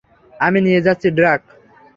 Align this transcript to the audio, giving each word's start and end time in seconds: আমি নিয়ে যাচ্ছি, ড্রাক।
আমি 0.39 0.59
নিয়ে 0.65 0.81
যাচ্ছি, 0.85 1.07
ড্রাক। 1.17 1.41